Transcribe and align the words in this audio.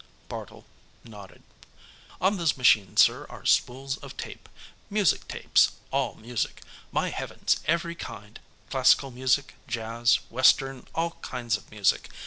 Bartle 0.29 0.65
nodded. 1.03 1.43
"On 2.19 2.37
those 2.37 2.57
machines, 2.57 3.03
sir, 3.03 3.27
are 3.29 3.45
spools 3.45 3.97
of 3.97 4.17
tape. 4.17 4.49
Music 4.89 5.27
tapes, 5.27 5.73
all 5.91 6.15
music. 6.15 6.63
My 6.91 7.09
heavens, 7.11 7.59
every 7.67 7.93
kind: 7.93 8.39
classical 8.71 9.11
music, 9.11 9.53
jazz, 9.67 10.15
western, 10.31 10.87
all 10.95 11.17
kinds 11.21 11.55
of 11.55 11.69
music. 11.69 12.09